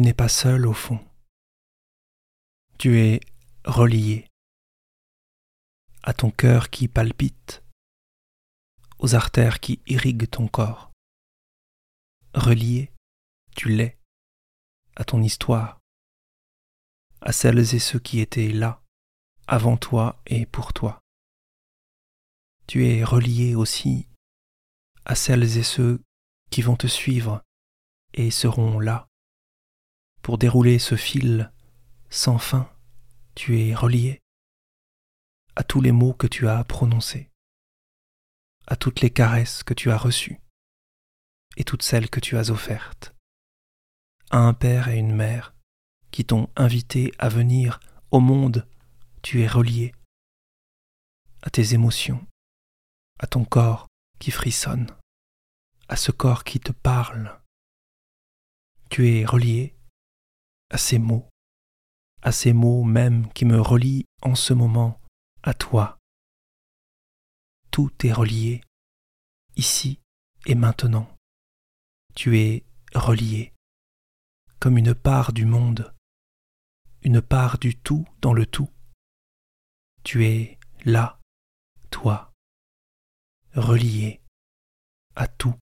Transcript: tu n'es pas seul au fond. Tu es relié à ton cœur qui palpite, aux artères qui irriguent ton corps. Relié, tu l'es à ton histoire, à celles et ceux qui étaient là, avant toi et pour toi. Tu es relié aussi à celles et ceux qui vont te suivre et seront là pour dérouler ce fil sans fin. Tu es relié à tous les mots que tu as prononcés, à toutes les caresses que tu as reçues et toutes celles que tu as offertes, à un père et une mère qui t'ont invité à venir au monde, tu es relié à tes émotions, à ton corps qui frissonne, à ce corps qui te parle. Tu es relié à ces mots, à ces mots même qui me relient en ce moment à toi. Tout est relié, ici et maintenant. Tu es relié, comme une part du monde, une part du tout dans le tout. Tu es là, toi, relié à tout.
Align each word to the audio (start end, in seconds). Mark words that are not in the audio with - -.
tu 0.00 0.04
n'es 0.06 0.14
pas 0.14 0.30
seul 0.30 0.66
au 0.66 0.72
fond. 0.72 0.98
Tu 2.78 2.98
es 3.00 3.20
relié 3.66 4.26
à 6.02 6.14
ton 6.14 6.30
cœur 6.30 6.70
qui 6.70 6.88
palpite, 6.88 7.62
aux 8.98 9.14
artères 9.14 9.60
qui 9.60 9.82
irriguent 9.86 10.30
ton 10.30 10.48
corps. 10.48 10.90
Relié, 12.32 12.90
tu 13.54 13.68
l'es 13.68 13.98
à 14.96 15.04
ton 15.04 15.20
histoire, 15.20 15.78
à 17.20 17.32
celles 17.32 17.74
et 17.74 17.78
ceux 17.78 17.98
qui 17.98 18.20
étaient 18.20 18.52
là, 18.52 18.82
avant 19.48 19.76
toi 19.76 20.18
et 20.24 20.46
pour 20.46 20.72
toi. 20.72 20.98
Tu 22.66 22.86
es 22.86 23.04
relié 23.04 23.54
aussi 23.54 24.08
à 25.04 25.14
celles 25.14 25.58
et 25.58 25.62
ceux 25.62 26.00
qui 26.50 26.62
vont 26.62 26.76
te 26.76 26.86
suivre 26.86 27.42
et 28.14 28.30
seront 28.30 28.80
là 28.80 29.09
pour 30.30 30.38
dérouler 30.38 30.78
ce 30.78 30.94
fil 30.94 31.50
sans 32.08 32.38
fin. 32.38 32.72
Tu 33.34 33.60
es 33.62 33.74
relié 33.74 34.20
à 35.56 35.64
tous 35.64 35.80
les 35.80 35.90
mots 35.90 36.14
que 36.14 36.28
tu 36.28 36.46
as 36.46 36.62
prononcés, 36.62 37.32
à 38.68 38.76
toutes 38.76 39.00
les 39.00 39.10
caresses 39.10 39.64
que 39.64 39.74
tu 39.74 39.90
as 39.90 39.96
reçues 39.96 40.38
et 41.56 41.64
toutes 41.64 41.82
celles 41.82 42.08
que 42.08 42.20
tu 42.20 42.36
as 42.36 42.50
offertes, 42.50 43.12
à 44.30 44.38
un 44.38 44.54
père 44.54 44.86
et 44.86 44.98
une 44.98 45.16
mère 45.16 45.52
qui 46.12 46.24
t'ont 46.24 46.48
invité 46.54 47.10
à 47.18 47.28
venir 47.28 47.80
au 48.12 48.20
monde, 48.20 48.68
tu 49.22 49.42
es 49.42 49.48
relié 49.48 49.92
à 51.42 51.50
tes 51.50 51.74
émotions, 51.74 52.24
à 53.18 53.26
ton 53.26 53.44
corps 53.44 53.88
qui 54.20 54.30
frissonne, 54.30 54.86
à 55.88 55.96
ce 55.96 56.12
corps 56.12 56.44
qui 56.44 56.60
te 56.60 56.70
parle. 56.70 57.36
Tu 58.90 59.08
es 59.10 59.24
relié 59.24 59.74
à 60.70 60.78
ces 60.78 60.98
mots, 60.98 61.28
à 62.22 62.32
ces 62.32 62.52
mots 62.52 62.84
même 62.84 63.30
qui 63.32 63.44
me 63.44 63.60
relient 63.60 64.06
en 64.22 64.34
ce 64.34 64.52
moment 64.54 65.00
à 65.42 65.54
toi. 65.54 65.98
Tout 67.70 67.90
est 68.04 68.12
relié, 68.12 68.62
ici 69.56 70.00
et 70.46 70.54
maintenant. 70.54 71.08
Tu 72.14 72.38
es 72.38 72.64
relié, 72.94 73.52
comme 74.58 74.78
une 74.78 74.94
part 74.94 75.32
du 75.32 75.44
monde, 75.44 75.94
une 77.02 77.22
part 77.22 77.58
du 77.58 77.76
tout 77.76 78.06
dans 78.20 78.32
le 78.32 78.46
tout. 78.46 78.70
Tu 80.02 80.24
es 80.26 80.58
là, 80.84 81.20
toi, 81.90 82.32
relié 83.54 84.20
à 85.14 85.28
tout. 85.28 85.54